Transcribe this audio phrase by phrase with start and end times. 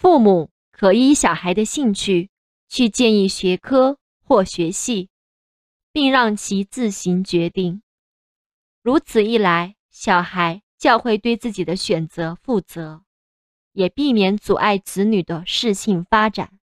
[0.00, 2.30] 父母可依小孩的兴趣
[2.70, 5.10] 去建议学科或学系
[5.92, 7.82] 并让其自行决定。
[8.80, 13.02] 如此一来小孩教会对自己的选择负责
[13.72, 16.58] 也避免阻碍子女的事性发展。